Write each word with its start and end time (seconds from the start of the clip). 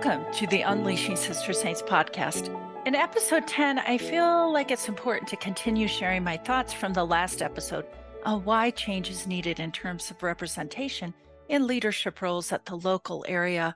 Welcome 0.00 0.32
to 0.34 0.46
the 0.46 0.60
Unleashing 0.60 1.16
Sister 1.16 1.52
Saints 1.52 1.82
podcast. 1.82 2.54
In 2.86 2.94
episode 2.94 3.48
10, 3.48 3.80
I 3.80 3.98
feel 3.98 4.52
like 4.52 4.70
it's 4.70 4.86
important 4.86 5.28
to 5.30 5.36
continue 5.36 5.88
sharing 5.88 6.22
my 6.22 6.36
thoughts 6.36 6.72
from 6.72 6.92
the 6.92 7.04
last 7.04 7.42
episode 7.42 7.84
on 8.24 8.44
why 8.44 8.70
change 8.70 9.10
is 9.10 9.26
needed 9.26 9.58
in 9.58 9.72
terms 9.72 10.08
of 10.12 10.22
representation 10.22 11.12
in 11.48 11.66
leadership 11.66 12.22
roles 12.22 12.52
at 12.52 12.64
the 12.64 12.76
local 12.76 13.24
area 13.26 13.74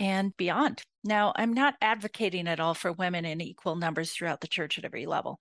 and 0.00 0.36
beyond. 0.36 0.82
Now, 1.04 1.32
I'm 1.36 1.52
not 1.52 1.76
advocating 1.80 2.48
at 2.48 2.58
all 2.58 2.74
for 2.74 2.90
women 2.90 3.24
in 3.24 3.40
equal 3.40 3.76
numbers 3.76 4.10
throughout 4.10 4.40
the 4.40 4.48
church 4.48 4.76
at 4.76 4.84
every 4.84 5.06
level, 5.06 5.38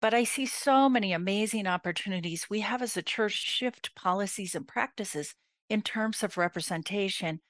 but 0.00 0.14
I 0.14 0.22
see 0.22 0.46
so 0.46 0.88
many 0.88 1.12
amazing 1.12 1.66
opportunities 1.66 2.46
we 2.48 2.60
have 2.60 2.82
as 2.82 2.96
a 2.96 3.02
church 3.02 3.32
shift 3.32 3.96
policies 3.96 4.54
and 4.54 4.68
practices 4.68 5.34
in 5.68 5.82
terms 5.82 6.22
of 6.22 6.38
representation 6.38 7.40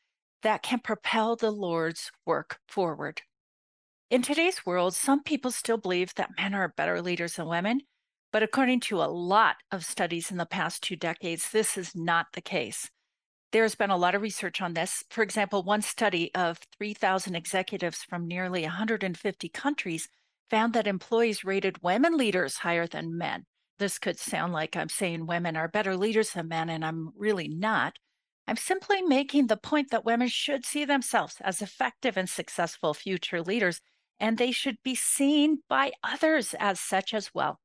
that 0.42 0.62
can 0.62 0.80
propel 0.80 1.36
the 1.36 1.50
Lord's 1.50 2.10
work 2.26 2.58
forward. 2.68 3.22
In 4.10 4.22
today's 4.22 4.66
world, 4.66 4.94
some 4.94 5.22
people 5.22 5.50
still 5.50 5.78
believe 5.78 6.14
that 6.16 6.36
men 6.36 6.54
are 6.54 6.68
better 6.68 7.00
leaders 7.00 7.34
than 7.34 7.48
women, 7.48 7.80
but 8.32 8.42
according 8.42 8.80
to 8.80 9.02
a 9.02 9.04
lot 9.04 9.56
of 9.70 9.84
studies 9.84 10.30
in 10.30 10.36
the 10.36 10.46
past 10.46 10.82
two 10.82 10.96
decades, 10.96 11.50
this 11.50 11.76
is 11.76 11.94
not 11.94 12.26
the 12.32 12.40
case. 12.40 12.90
There's 13.52 13.74
been 13.74 13.90
a 13.90 13.96
lot 13.96 14.14
of 14.14 14.22
research 14.22 14.62
on 14.62 14.72
this. 14.72 15.04
For 15.10 15.22
example, 15.22 15.62
one 15.62 15.82
study 15.82 16.30
of 16.34 16.58
3,000 16.78 17.34
executives 17.34 18.02
from 18.02 18.26
nearly 18.26 18.62
150 18.62 19.48
countries 19.50 20.08
found 20.50 20.72
that 20.72 20.86
employees 20.86 21.44
rated 21.44 21.82
women 21.82 22.16
leaders 22.16 22.56
higher 22.56 22.86
than 22.86 23.16
men. 23.16 23.44
This 23.78 23.98
could 23.98 24.18
sound 24.18 24.52
like 24.54 24.76
I'm 24.76 24.88
saying 24.88 25.26
women 25.26 25.56
are 25.56 25.68
better 25.68 25.96
leaders 25.96 26.30
than 26.30 26.48
men, 26.48 26.70
and 26.70 26.84
I'm 26.84 27.12
really 27.16 27.48
not. 27.48 27.98
I'm 28.46 28.56
simply 28.56 29.02
making 29.02 29.46
the 29.46 29.56
point 29.56 29.90
that 29.90 30.04
women 30.04 30.28
should 30.28 30.64
see 30.64 30.84
themselves 30.84 31.36
as 31.40 31.62
effective 31.62 32.16
and 32.16 32.28
successful 32.28 32.92
future 32.92 33.40
leaders, 33.40 33.80
and 34.18 34.36
they 34.36 34.50
should 34.50 34.76
be 34.82 34.94
seen 34.94 35.58
by 35.68 35.92
others 36.02 36.54
as 36.58 36.80
such 36.80 37.14
as 37.14 37.30
well. 37.34 37.60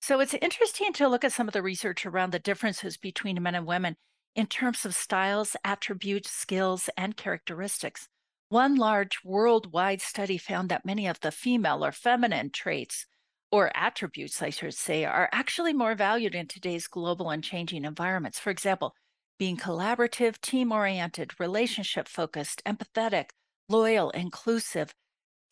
So 0.00 0.20
it's 0.20 0.34
interesting 0.34 0.92
to 0.94 1.08
look 1.08 1.24
at 1.24 1.32
some 1.32 1.48
of 1.48 1.54
the 1.54 1.62
research 1.62 2.04
around 2.04 2.32
the 2.32 2.38
differences 2.38 2.96
between 2.96 3.42
men 3.42 3.54
and 3.54 3.66
women 3.66 3.96
in 4.34 4.46
terms 4.46 4.84
of 4.84 4.94
styles, 4.94 5.56
attributes, 5.64 6.30
skills, 6.30 6.90
and 6.96 7.16
characteristics. 7.16 8.08
One 8.48 8.76
large 8.76 9.18
worldwide 9.24 10.00
study 10.00 10.38
found 10.38 10.68
that 10.68 10.84
many 10.84 11.06
of 11.06 11.20
the 11.20 11.32
female 11.32 11.84
or 11.84 11.90
feminine 11.90 12.50
traits 12.50 13.06
or 13.50 13.72
attributes, 13.74 14.42
I 14.42 14.50
should 14.50 14.74
say, 14.74 15.04
are 15.04 15.28
actually 15.32 15.72
more 15.72 15.94
valued 15.94 16.34
in 16.34 16.46
today's 16.46 16.86
global 16.86 17.30
and 17.30 17.42
changing 17.42 17.84
environments. 17.84 18.38
For 18.38 18.50
example, 18.50 18.94
being 19.38 19.56
collaborative, 19.56 20.40
team 20.40 20.72
oriented, 20.72 21.38
relationship 21.38 22.08
focused, 22.08 22.62
empathetic, 22.64 23.30
loyal, 23.68 24.10
inclusive, 24.10 24.94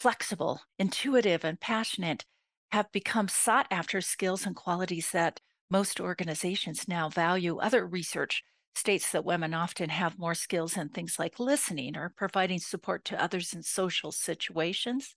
flexible, 0.00 0.60
intuitive, 0.78 1.44
and 1.44 1.60
passionate 1.60 2.24
have 2.72 2.90
become 2.92 3.28
sought 3.28 3.66
after 3.70 4.00
skills 4.00 4.46
and 4.46 4.56
qualities 4.56 5.10
that 5.12 5.40
most 5.70 6.00
organizations 6.00 6.88
now 6.88 7.08
value. 7.08 7.58
Other 7.58 7.86
research 7.86 8.42
states 8.74 9.12
that 9.12 9.24
women 9.24 9.54
often 9.54 9.90
have 9.90 10.18
more 10.18 10.34
skills 10.34 10.76
in 10.76 10.88
things 10.88 11.18
like 11.18 11.38
listening 11.38 11.96
or 11.96 12.12
providing 12.16 12.58
support 12.58 13.04
to 13.04 13.22
others 13.22 13.52
in 13.52 13.62
social 13.62 14.10
situations. 14.10 15.14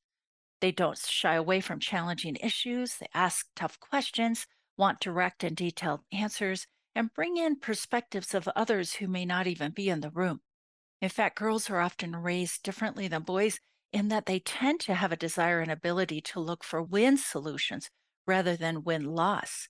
They 0.61 0.71
don't 0.71 0.97
shy 0.97 1.35
away 1.35 1.61
from 1.61 1.79
challenging 1.79 2.35
issues, 2.37 2.97
they 2.97 3.07
ask 3.13 3.47
tough 3.55 3.79
questions, 3.79 4.47
want 4.77 4.99
direct 4.99 5.43
and 5.43 5.55
detailed 5.55 6.01
answers, 6.11 6.67
and 6.97 7.13
bring 7.13 7.37
in 7.37 7.55
perspectives 7.55 8.33
of 8.33 8.49
others 8.55 8.95
who 8.95 9.07
may 9.07 9.23
not 9.23 9.45
even 9.45 9.71
be 9.71 9.87
in 9.87 10.01
the 10.01 10.09
room. 10.09 10.41
In 10.99 11.09
fact, 11.09 11.37
girls 11.37 11.69
are 11.69 11.79
often 11.79 12.15
raised 12.15 12.63
differently 12.63 13.07
than 13.07 13.21
boys 13.21 13.59
in 13.93 14.07
that 14.07 14.25
they 14.25 14.39
tend 14.39 14.79
to 14.81 14.95
have 14.95 15.11
a 15.11 15.15
desire 15.15 15.59
and 15.59 15.71
ability 15.71 16.21
to 16.21 16.39
look 16.39 16.63
for 16.63 16.81
win 16.81 17.15
solutions 17.17 17.91
rather 18.25 18.55
than 18.55 18.83
win 18.83 19.03
loss. 19.05 19.69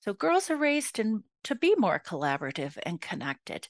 So 0.00 0.14
girls 0.14 0.50
are 0.50 0.56
raised 0.56 1.00
in, 1.00 1.24
to 1.44 1.56
be 1.56 1.74
more 1.76 2.00
collaborative 2.04 2.78
and 2.84 3.00
connected. 3.00 3.68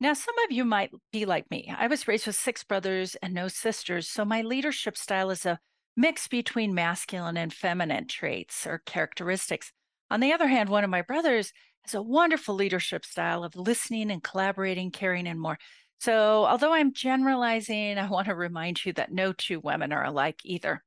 Now, 0.00 0.14
some 0.14 0.38
of 0.38 0.50
you 0.50 0.64
might 0.64 0.92
be 1.12 1.26
like 1.26 1.50
me. 1.50 1.72
I 1.76 1.86
was 1.86 2.08
raised 2.08 2.26
with 2.26 2.36
six 2.36 2.64
brothers 2.64 3.14
and 3.22 3.34
no 3.34 3.48
sisters, 3.48 4.08
so 4.08 4.24
my 4.24 4.40
leadership 4.40 4.96
style 4.96 5.30
is 5.30 5.44
a 5.44 5.60
mix 5.96 6.28
between 6.28 6.74
masculine 6.74 7.36
and 7.36 7.52
feminine 7.52 8.06
traits 8.06 8.66
or 8.66 8.82
characteristics. 8.86 9.72
On 10.10 10.20
the 10.20 10.32
other 10.32 10.48
hand, 10.48 10.68
one 10.70 10.84
of 10.84 10.90
my 10.90 11.02
brothers 11.02 11.52
has 11.86 11.94
a 11.94 12.02
wonderful 12.02 12.54
leadership 12.54 13.04
style 13.04 13.44
of 13.44 13.54
listening 13.54 14.10
and 14.10 14.22
collaborating, 14.22 14.90
caring, 14.90 15.28
and 15.28 15.40
more. 15.40 15.56
So, 16.00 16.44
although 16.44 16.72
I'm 16.72 16.92
generalizing, 16.92 17.96
I 17.96 18.10
want 18.10 18.26
to 18.26 18.34
remind 18.34 18.84
you 18.84 18.92
that 18.94 19.12
no 19.12 19.32
two 19.32 19.60
women 19.60 19.92
are 19.92 20.04
alike 20.04 20.40
either. 20.44 20.82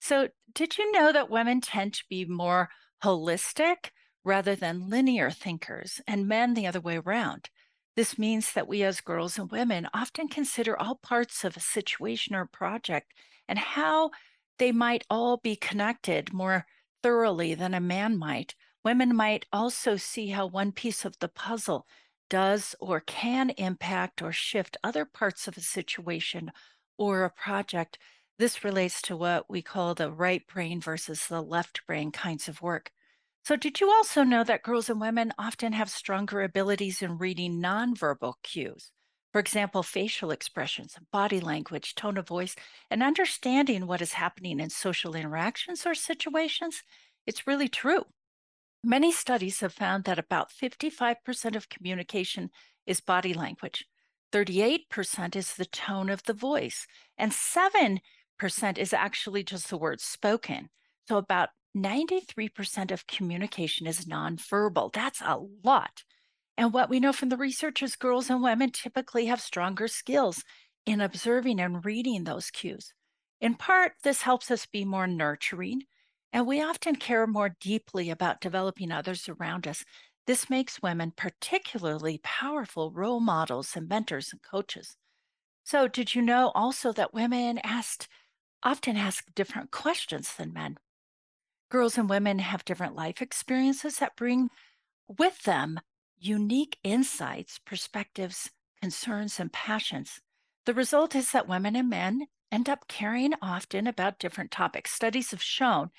So, 0.00 0.28
did 0.54 0.78
you 0.78 0.90
know 0.90 1.12
that 1.12 1.30
women 1.30 1.60
tend 1.60 1.94
to 1.94 2.04
be 2.08 2.24
more 2.24 2.70
holistic 3.04 3.90
rather 4.24 4.54
than 4.56 4.88
linear 4.88 5.30
thinkers, 5.30 6.00
and 6.06 6.26
men 6.26 6.54
the 6.54 6.66
other 6.66 6.80
way 6.80 6.96
around? 6.96 7.50
This 7.94 8.18
means 8.18 8.52
that 8.54 8.66
we 8.66 8.82
as 8.82 9.02
girls 9.02 9.38
and 9.38 9.50
women 9.50 9.86
often 9.92 10.28
consider 10.28 10.76
all 10.78 10.94
parts 10.94 11.44
of 11.44 11.56
a 11.56 11.60
situation 11.60 12.34
or 12.34 12.46
project 12.46 13.12
and 13.46 13.58
how 13.58 14.10
they 14.58 14.72
might 14.72 15.04
all 15.10 15.36
be 15.36 15.56
connected 15.56 16.32
more 16.32 16.64
thoroughly 17.02 17.54
than 17.54 17.74
a 17.74 17.80
man 17.80 18.18
might 18.18 18.54
Women 18.84 19.14
might 19.14 19.46
also 19.52 19.96
see 19.96 20.28
how 20.30 20.46
one 20.46 20.72
piece 20.72 21.04
of 21.04 21.18
the 21.18 21.28
puzzle 21.28 21.86
does 22.28 22.74
or 22.80 23.00
can 23.00 23.50
impact 23.50 24.22
or 24.22 24.32
shift 24.32 24.76
other 24.84 25.04
parts 25.04 25.46
of 25.48 25.56
a 25.56 25.60
situation 25.60 26.52
or 26.96 27.24
a 27.24 27.30
project. 27.30 27.98
This 28.38 28.64
relates 28.64 29.02
to 29.02 29.16
what 29.16 29.48
we 29.50 29.62
call 29.62 29.94
the 29.94 30.10
right 30.12 30.46
brain 30.46 30.80
versus 30.80 31.26
the 31.26 31.42
left 31.42 31.86
brain 31.86 32.10
kinds 32.12 32.48
of 32.48 32.62
work. 32.62 32.92
So, 33.44 33.56
did 33.56 33.80
you 33.80 33.90
also 33.90 34.22
know 34.24 34.44
that 34.44 34.62
girls 34.62 34.88
and 34.88 35.00
women 35.00 35.32
often 35.38 35.72
have 35.72 35.90
stronger 35.90 36.42
abilities 36.42 37.02
in 37.02 37.18
reading 37.18 37.60
nonverbal 37.60 38.34
cues? 38.42 38.92
For 39.32 39.38
example, 39.40 39.82
facial 39.82 40.30
expressions, 40.30 40.96
body 41.10 41.40
language, 41.40 41.94
tone 41.94 42.16
of 42.16 42.28
voice, 42.28 42.54
and 42.90 43.02
understanding 43.02 43.86
what 43.86 44.00
is 44.02 44.14
happening 44.14 44.60
in 44.60 44.70
social 44.70 45.14
interactions 45.14 45.84
or 45.86 45.94
situations? 45.94 46.82
It's 47.26 47.46
really 47.46 47.68
true. 47.68 48.06
Many 48.84 49.12
studies 49.12 49.60
have 49.60 49.72
found 49.72 50.04
that 50.04 50.18
about 50.18 50.50
55% 50.50 51.56
of 51.56 51.68
communication 51.68 52.50
is 52.86 53.00
body 53.00 53.32
language, 53.32 53.86
38% 54.32 55.36
is 55.36 55.54
the 55.54 55.66
tone 55.66 56.08
of 56.08 56.24
the 56.24 56.32
voice, 56.32 56.86
and 57.16 57.32
7% 57.32 58.00
is 58.76 58.92
actually 58.92 59.44
just 59.44 59.70
the 59.70 59.76
words 59.76 60.02
spoken. 60.02 60.68
So 61.08 61.16
about 61.16 61.50
93% 61.76 62.90
of 62.90 63.06
communication 63.06 63.86
is 63.86 64.06
nonverbal. 64.06 64.92
That's 64.92 65.20
a 65.20 65.38
lot. 65.64 66.02
And 66.56 66.72
what 66.72 66.90
we 66.90 67.00
know 67.00 67.12
from 67.12 67.28
the 67.28 67.36
research 67.36 67.82
is 67.82 67.96
girls 67.96 68.30
and 68.30 68.42
women 68.42 68.70
typically 68.70 69.26
have 69.26 69.40
stronger 69.40 69.88
skills 69.88 70.44
in 70.84 71.00
observing 71.00 71.60
and 71.60 71.84
reading 71.84 72.24
those 72.24 72.50
cues. 72.50 72.92
In 73.40 73.54
part, 73.54 73.92
this 74.02 74.22
helps 74.22 74.50
us 74.50 74.66
be 74.66 74.84
more 74.84 75.06
nurturing 75.06 75.82
and 76.32 76.46
we 76.46 76.62
often 76.62 76.96
care 76.96 77.26
more 77.26 77.56
deeply 77.60 78.10
about 78.10 78.40
developing 78.40 78.90
others 78.90 79.28
around 79.28 79.66
us. 79.66 79.84
This 80.26 80.48
makes 80.48 80.82
women 80.82 81.12
particularly 81.16 82.20
powerful 82.22 82.90
role 82.90 83.20
models 83.20 83.76
and 83.76 83.88
mentors 83.88 84.32
and 84.32 84.42
coaches. 84.42 84.96
So, 85.64 85.88
did 85.88 86.14
you 86.14 86.22
know 86.22 86.50
also 86.54 86.92
that 86.92 87.14
women 87.14 87.58
asked 87.62 88.08
often 88.62 88.96
ask 88.96 89.24
different 89.34 89.70
questions 89.70 90.34
than 90.34 90.52
men? 90.52 90.78
Girls 91.70 91.98
and 91.98 92.08
women 92.08 92.38
have 92.38 92.64
different 92.64 92.94
life 92.94 93.20
experiences 93.20 93.98
that 93.98 94.16
bring 94.16 94.50
with 95.08 95.42
them 95.42 95.80
unique 96.18 96.78
insights, 96.84 97.58
perspectives, 97.64 98.50
concerns, 98.80 99.40
and 99.40 99.52
passions. 99.52 100.20
The 100.66 100.74
result 100.74 101.14
is 101.14 101.32
that 101.32 101.48
women 101.48 101.74
and 101.74 101.90
men 101.90 102.26
end 102.52 102.68
up 102.68 102.86
caring 102.86 103.32
often 103.42 103.86
about 103.86 104.18
different 104.18 104.50
topics. 104.50 104.92
Studies 104.92 105.30
have 105.32 105.42
shown 105.42 105.90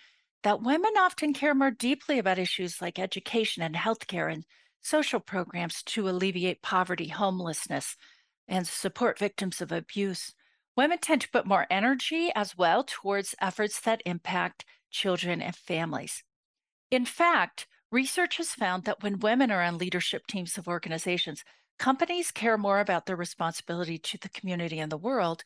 that 0.44 0.62
women 0.62 0.92
often 0.98 1.34
care 1.34 1.56
more 1.56 1.72
deeply 1.72 2.20
about 2.20 2.38
issues 2.38 2.82
like 2.82 3.00
education 3.00 3.64
and 3.64 3.76
healthcare 3.76 4.32
and 4.32 4.46
social 4.82 5.20
programs 5.20 5.82
to 5.84 6.08
alleviate 6.10 6.62
poverty, 6.62 7.08
homelessness, 7.08 7.96
and 8.48 8.68
support 8.68 9.18
victims 9.18 9.62
of 9.62 9.72
abuse. 9.72 10.34
Women 10.76 10.98
tend 11.00 11.22
to 11.22 11.30
put 11.30 11.46
more 11.46 11.66
energy 11.70 12.32
as 12.36 12.58
well 12.58 12.84
towards 12.84 13.36
efforts 13.42 13.80
that 13.82 14.02
impact 14.06 14.66
children 14.92 15.42
and 15.42 15.56
families. 15.56 16.24
In 16.92 17.06
fact, 17.06 17.68
research 17.92 18.38
has 18.38 18.50
found 18.50 18.84
that 18.84 19.02
when 19.02 19.20
women 19.20 19.50
are 19.50 19.62
on 19.62 19.78
leadership 19.78 20.28
teams 20.28 20.58
of 20.58 20.68
organizations, 20.68 21.44
companies 21.80 22.32
care 22.32 22.58
more 22.58 22.80
about 22.80 23.06
their 23.06 23.16
responsibility 23.16 23.98
to 23.98 24.18
the 24.18 24.30
community 24.30 24.80
and 24.80 24.92
the 24.92 24.98
world. 24.98 25.44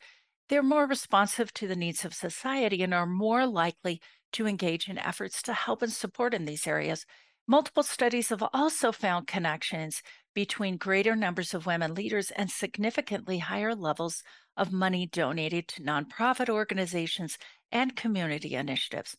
They're 0.48 0.62
more 0.62 0.86
responsive 0.86 1.52
to 1.54 1.68
the 1.68 1.76
needs 1.76 2.04
of 2.04 2.14
society 2.14 2.82
and 2.82 2.92
are 2.92 3.06
more 3.06 3.46
likely 3.46 4.00
to 4.32 4.46
engage 4.46 4.88
in 4.88 4.98
efforts 4.98 5.42
to 5.42 5.52
help 5.52 5.82
and 5.82 5.92
support 5.92 6.34
in 6.34 6.44
these 6.44 6.66
areas. 6.66 7.06
Multiple 7.46 7.82
studies 7.82 8.28
have 8.28 8.44
also 8.52 8.92
found 8.92 9.26
connections 9.26 10.02
between 10.34 10.76
greater 10.76 11.16
numbers 11.16 11.54
of 11.54 11.66
women 11.66 11.94
leaders 11.94 12.30
and 12.32 12.50
significantly 12.50 13.38
higher 13.38 13.74
levels 13.74 14.22
of 14.56 14.72
money 14.72 15.06
donated 15.06 15.66
to 15.68 15.82
nonprofit 15.82 16.48
organizations 16.48 17.38
and 17.72 17.96
community 17.96 18.54
initiatives. 18.54 19.16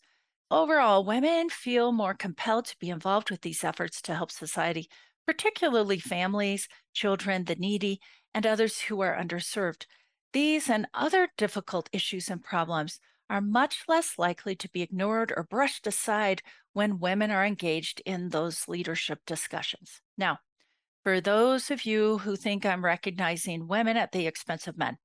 Overall, 0.51 1.03
women 1.03 1.49
feel 1.49 1.91
more 1.91 2.13
compelled 2.13 2.65
to 2.65 2.77
be 2.79 2.89
involved 2.89 3.29
with 3.29 3.41
these 3.41 3.63
efforts 3.63 4.01
to 4.03 4.15
help 4.15 4.31
society, 4.31 4.89
particularly 5.25 5.99
families, 5.99 6.67
children, 6.93 7.45
the 7.45 7.55
needy, 7.55 7.99
and 8.33 8.45
others 8.45 8.81
who 8.81 9.01
are 9.01 9.15
underserved. 9.15 9.85
These 10.33 10.69
and 10.69 10.87
other 10.93 11.29
difficult 11.37 11.89
issues 11.91 12.29
and 12.29 12.43
problems 12.43 12.99
are 13.29 13.41
much 13.41 13.83
less 13.87 14.17
likely 14.17 14.55
to 14.55 14.69
be 14.69 14.81
ignored 14.81 15.33
or 15.35 15.43
brushed 15.43 15.85
aside 15.85 16.41
when 16.73 16.99
women 16.99 17.31
are 17.31 17.45
engaged 17.45 18.01
in 18.05 18.29
those 18.29 18.67
leadership 18.67 19.19
discussions. 19.25 20.01
Now, 20.17 20.39
for 21.03 21.21
those 21.21 21.71
of 21.71 21.85
you 21.85 22.19
who 22.19 22.35
think 22.35 22.65
I'm 22.65 22.83
recognizing 22.83 23.67
women 23.67 23.97
at 23.97 24.11
the 24.11 24.27
expense 24.27 24.67
of 24.67 24.77
men, 24.77 24.97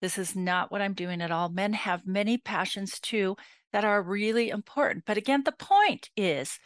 this 0.00 0.18
is 0.18 0.36
not 0.36 0.70
what 0.70 0.82
I'm 0.82 0.94
doing 0.94 1.20
at 1.20 1.30
all. 1.30 1.48
Men 1.48 1.72
have 1.72 2.06
many 2.06 2.38
passions 2.38 3.00
too 3.00 3.36
that 3.72 3.84
are 3.84 4.02
really 4.02 4.50
important. 4.50 5.04
But 5.06 5.16
again, 5.16 5.42
the 5.44 5.52
point 5.52 6.10
is 6.16 6.58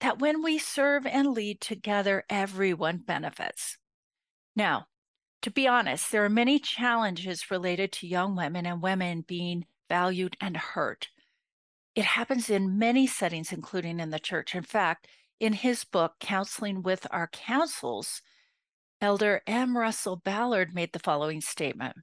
that 0.00 0.18
when 0.18 0.42
we 0.42 0.58
serve 0.58 1.06
and 1.06 1.32
lead 1.32 1.60
together, 1.60 2.24
everyone 2.28 2.98
benefits. 2.98 3.78
Now, 4.54 4.86
to 5.42 5.50
be 5.50 5.68
honest, 5.68 6.10
there 6.10 6.24
are 6.24 6.30
many 6.30 6.58
challenges 6.58 7.50
related 7.50 7.92
to 7.92 8.06
young 8.06 8.34
women 8.34 8.66
and 8.66 8.82
women 8.82 9.24
being 9.26 9.64
valued 9.88 10.36
and 10.40 10.56
heard. 10.56 11.08
It 11.94 12.04
happens 12.04 12.50
in 12.50 12.78
many 12.78 13.06
settings, 13.06 13.52
including 13.52 14.00
in 14.00 14.10
the 14.10 14.18
church. 14.18 14.54
In 14.54 14.62
fact, 14.62 15.08
in 15.40 15.52
his 15.52 15.84
book, 15.84 16.14
Counseling 16.20 16.82
with 16.82 17.06
Our 17.10 17.28
Councils, 17.28 18.22
Elder 19.00 19.42
M. 19.46 19.76
Russell 19.76 20.16
Ballard 20.16 20.74
made 20.74 20.92
the 20.92 20.98
following 20.98 21.40
statement 21.40 21.96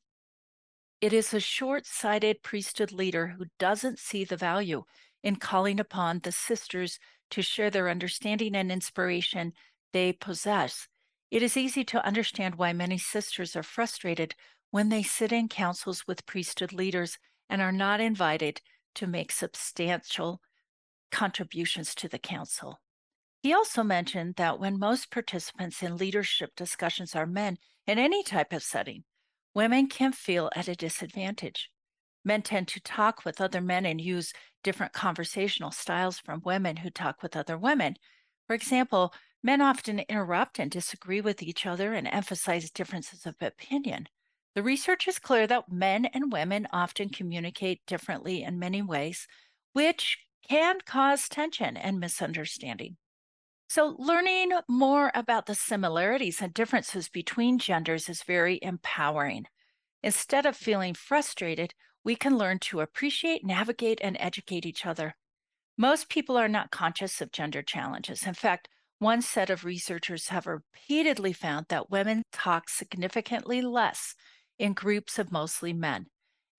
It 1.01 1.13
is 1.13 1.33
a 1.33 1.39
short 1.39 1.85
sighted 1.85 2.43
priesthood 2.43 2.91
leader 2.91 3.27
who 3.27 3.45
doesn't 3.59 3.99
see 3.99 4.23
the 4.23 4.37
value 4.37 4.83
in 5.23 5.37
calling 5.37 5.79
upon 5.79 6.19
the 6.19 6.31
sisters 6.31 6.99
to 7.31 7.41
share 7.41 7.69
their 7.69 7.89
understanding 7.89 8.55
and 8.55 8.71
inspiration 8.71 9.53
they 9.91 10.13
possess. 10.13 10.87
It 11.31 11.41
is 11.41 11.57
easy 11.57 11.83
to 11.85 12.05
understand 12.05 12.55
why 12.55 12.73
many 12.73 12.97
sisters 12.97 13.55
are 13.55 13.63
frustrated 13.63 14.35
when 14.69 14.89
they 14.89 15.01
sit 15.01 15.31
in 15.31 15.49
councils 15.49 16.05
with 16.07 16.25
priesthood 16.25 16.73
leaders 16.73 17.17
and 17.49 17.61
are 17.61 17.71
not 17.71 17.99
invited 17.99 18.61
to 18.95 19.07
make 19.07 19.31
substantial 19.31 20.41
contributions 21.11 21.93
to 21.95 22.07
the 22.07 22.19
council. 22.19 22.79
He 23.41 23.53
also 23.53 23.83
mentioned 23.83 24.35
that 24.37 24.59
when 24.59 24.79
most 24.79 25.11
participants 25.11 25.83
in 25.83 25.97
leadership 25.97 26.55
discussions 26.55 27.15
are 27.15 27.25
men 27.25 27.57
in 27.85 27.99
any 27.99 28.23
type 28.23 28.53
of 28.53 28.63
setting, 28.63 29.03
women 29.53 29.87
can 29.87 30.13
feel 30.13 30.49
at 30.55 30.67
a 30.67 30.75
disadvantage. 30.75 31.69
Men 32.23 32.41
tend 32.41 32.69
to 32.69 32.79
talk 32.79 33.25
with 33.25 33.41
other 33.41 33.59
men 33.59 33.85
and 33.85 33.99
use 33.99 34.33
different 34.63 34.93
conversational 34.93 35.71
styles 35.71 36.19
from 36.19 36.41
women 36.45 36.77
who 36.77 36.89
talk 36.89 37.21
with 37.21 37.35
other 37.35 37.57
women. 37.57 37.97
For 38.47 38.53
example, 38.53 39.13
men 39.43 39.61
often 39.61 39.99
interrupt 39.99 40.57
and 40.57 40.71
disagree 40.71 41.19
with 41.19 41.43
each 41.43 41.65
other 41.65 41.93
and 41.93 42.07
emphasize 42.07 42.71
differences 42.71 43.25
of 43.25 43.35
opinion. 43.41 44.07
The 44.55 44.63
research 44.63 45.07
is 45.07 45.17
clear 45.17 45.47
that 45.47 45.71
men 45.71 46.05
and 46.05 46.31
women 46.31 46.67
often 46.71 47.09
communicate 47.09 47.85
differently 47.87 48.43
in 48.43 48.59
many 48.59 48.83
ways, 48.83 49.27
which 49.73 50.19
can 50.47 50.79
cause 50.85 51.27
tension 51.27 51.75
and 51.75 51.99
misunderstanding. 51.99 52.97
So, 53.67 53.95
learning 53.97 54.51
more 54.67 55.11
about 55.15 55.47
the 55.47 55.55
similarities 55.55 56.39
and 56.41 56.53
differences 56.53 57.09
between 57.09 57.57
genders 57.57 58.07
is 58.07 58.21
very 58.21 58.59
empowering. 58.61 59.45
Instead 60.03 60.45
of 60.45 60.55
feeling 60.55 60.93
frustrated, 60.93 61.73
we 62.03 62.15
can 62.15 62.37
learn 62.37 62.59
to 62.59 62.81
appreciate, 62.81 63.43
navigate, 63.43 63.99
and 64.03 64.17
educate 64.19 64.65
each 64.65 64.85
other. 64.85 65.15
Most 65.77 66.09
people 66.09 66.37
are 66.37 66.49
not 66.49 66.69
conscious 66.69 67.21
of 67.21 67.31
gender 67.31 67.63
challenges. 67.63 68.27
In 68.27 68.35
fact, 68.35 68.69
one 68.99 69.23
set 69.23 69.49
of 69.49 69.65
researchers 69.65 70.27
have 70.27 70.45
repeatedly 70.45 71.33
found 71.33 71.65
that 71.69 71.89
women 71.89 72.21
talk 72.31 72.69
significantly 72.69 73.61
less 73.61 74.15
in 74.59 74.73
groups 74.73 75.19
of 75.19 75.31
mostly 75.31 75.73
men, 75.73 76.07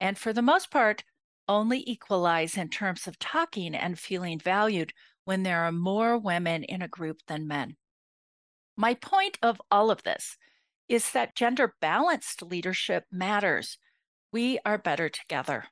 and 0.01 0.19
for 0.19 0.33
the 0.33 0.43
most 0.43 0.71
part, 0.71 1.05
only 1.49 1.83
equalize 1.87 2.57
in 2.57 2.69
terms 2.69 3.07
of 3.07 3.19
talking 3.19 3.75
and 3.75 3.99
feeling 3.99 4.39
valued 4.39 4.93
when 5.25 5.43
there 5.43 5.61
are 5.65 5.73
more 5.73 6.19
women 6.19 6.65
in 6.65 6.83
a 6.83 6.89
group 6.89 7.19
than 7.27 7.47
men. 7.47 7.77
My 8.77 8.95
point 8.95 9.39
of 9.43 9.61
all 9.71 9.91
of 9.91 10.03
this 10.03 10.37
is 10.89 11.13
that 11.13 11.35
gender 11.35 11.75
balanced 11.81 12.43
leadership 12.43 13.05
matters. 13.11 13.79
We 14.33 14.59
are 14.65 14.79
better 14.79 15.09
together. 15.09 15.67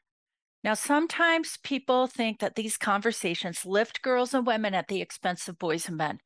Now, 0.64 0.74
sometimes 0.74 1.58
people 1.64 2.06
think 2.06 2.38
that 2.38 2.54
these 2.54 2.76
conversations 2.76 3.66
lift 3.66 4.02
girls 4.02 4.32
and 4.32 4.46
women 4.46 4.74
at 4.74 4.88
the 4.88 5.02
expense 5.02 5.48
of 5.48 5.58
boys 5.58 5.88
and 5.88 5.96
men. 5.96 6.20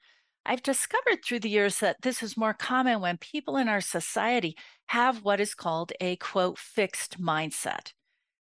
I've 0.49 0.63
discovered 0.63 1.25
through 1.25 1.41
the 1.41 1.51
years 1.51 1.81
that 1.81 2.03
this 2.03 2.23
is 2.23 2.37
more 2.37 2.55
common 2.55 3.01
when 3.01 3.17
people 3.19 3.57
in 3.57 3.69
our 3.69 3.81
society 3.81 4.57
have 4.87 5.25
what 5.25 5.41
is 5.41 5.55
called 5.55 5.93
a 6.01 6.17
quote 6.17 6.57
fixed 6.57 7.21
mindset. 7.21 7.93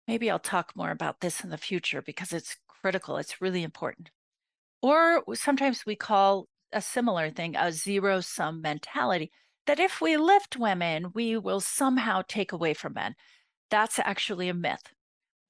Maybe 0.07 0.31
I'll 0.31 0.40
talk 0.40 0.72
more 0.75 0.92
about 0.92 1.19
this 1.19 1.44
in 1.44 1.50
the 1.50 1.57
future 1.57 2.01
because 2.01 2.31
it's 2.31 2.56
critical, 2.68 3.18
it's 3.18 3.42
really 3.42 3.63
important. 3.63 4.12
Or 4.81 5.24
sometimes 5.34 5.86
we 5.86 5.98
call 5.98 6.48
a 6.72 6.81
similar 6.81 7.31
thing 7.31 7.56
a 7.57 7.72
zero 7.74 8.22
sum 8.22 8.62
mentality 8.62 9.30
that 9.68 9.80
if 9.80 10.00
we 10.00 10.16
lift 10.16 10.57
women, 10.57 11.12
we 11.13 11.38
will 11.38 11.60
somehow 11.60 12.22
take 12.28 12.54
away 12.54 12.74
from 12.74 12.94
men. 12.94 13.16
That's 13.69 14.00
actually 14.00 14.48
a 14.48 14.54
myth. 14.54 14.94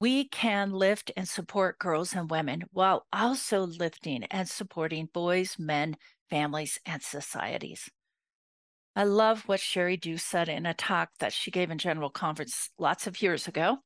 We 0.00 0.28
can 0.28 0.72
lift 0.72 1.12
and 1.16 1.28
support 1.28 1.78
girls 1.78 2.12
and 2.12 2.28
women 2.28 2.64
while 2.72 3.06
also 3.12 3.66
lifting 3.66 4.24
and 4.24 4.48
supporting 4.48 5.08
boys, 5.12 5.56
men, 5.58 5.96
families, 6.30 6.78
and 6.86 7.02
societies. 7.02 7.90
I 8.96 9.04
love 9.04 9.42
what 9.46 9.60
Sheri 9.60 10.00
Dew 10.00 10.16
said 10.16 10.48
in 10.48 10.66
a 10.66 10.74
talk 10.74 11.10
that 11.18 11.32
she 11.32 11.50
gave 11.50 11.70
in 11.70 11.78
General 11.78 12.10
Conference 12.10 12.70
lots 12.78 13.06
of 13.06 13.20
years 13.22 13.46
ago. 13.46 13.78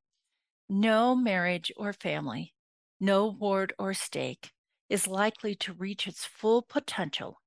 No 0.68 1.14
marriage 1.14 1.72
or 1.76 1.92
family, 1.92 2.54
no 3.00 3.26
ward 3.26 3.74
or 3.78 3.92
stake 3.94 4.52
is 4.88 5.06
likely 5.06 5.54
to 5.56 5.72
reach 5.72 6.06
its 6.06 6.24
full 6.24 6.62
potential 6.62 7.40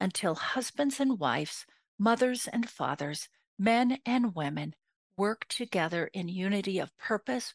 until 0.00 0.34
husbands 0.34 1.00
and 1.00 1.18
wives, 1.18 1.66
mothers 1.98 2.48
and 2.52 2.68
fathers, 2.68 3.28
men 3.58 3.98
and 4.06 4.34
women 4.34 4.74
work 5.16 5.46
together 5.48 6.08
in 6.14 6.28
unity 6.28 6.78
of 6.78 6.96
purpose, 6.96 7.54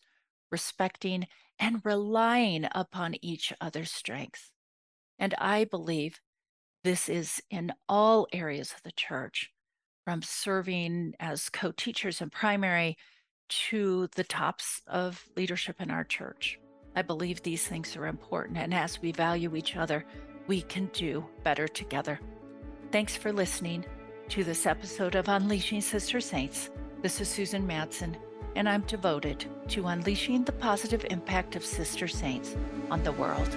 respecting 0.51 1.25
and 1.57 1.81
relying 1.83 2.67
upon 2.73 3.15
each 3.23 3.53
other's 3.59 3.91
strengths. 3.91 4.51
And 5.17 5.33
I 5.37 5.63
believe 5.63 6.19
this 6.85 7.09
is 7.09 7.41
in 7.49 7.73
all 7.89 8.27
areas 8.31 8.71
of 8.71 8.83
the 8.83 8.91
church, 8.91 9.51
from 10.05 10.21
serving 10.21 11.15
as 11.19 11.49
co 11.49 11.71
teachers 11.71 12.21
in 12.21 12.29
primary 12.29 12.95
to 13.49 14.07
the 14.15 14.23
tops 14.23 14.83
of 14.85 15.25
leadership 15.35 15.81
in 15.81 15.89
our 15.89 16.03
church. 16.03 16.59
I 16.95 17.01
believe 17.01 17.41
these 17.41 17.67
things 17.67 17.97
are 17.97 18.05
important. 18.05 18.59
And 18.59 18.71
as 18.71 19.01
we 19.01 19.11
value 19.11 19.55
each 19.55 19.75
other, 19.75 20.05
we 20.47 20.61
can 20.61 20.89
do 20.93 21.25
better 21.43 21.67
together. 21.67 22.19
Thanks 22.91 23.17
for 23.17 23.33
listening 23.33 23.83
to 24.29 24.43
this 24.43 24.67
episode 24.67 25.15
of 25.15 25.27
Unleashing 25.27 25.81
Sister 25.81 26.21
Saints. 26.21 26.69
This 27.01 27.19
is 27.19 27.27
Susan 27.27 27.67
Madsen, 27.67 28.15
and 28.55 28.69
I'm 28.69 28.81
devoted 28.81 29.45
to 29.69 29.87
unleashing 29.87 30.43
the 30.43 30.51
positive 30.51 31.03
impact 31.09 31.55
of 31.55 31.65
Sister 31.65 32.07
Saints 32.07 32.55
on 32.91 33.03
the 33.03 33.11
world. 33.13 33.49